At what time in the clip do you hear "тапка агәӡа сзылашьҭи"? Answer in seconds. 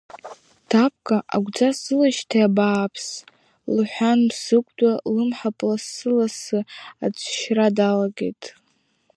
0.69-2.47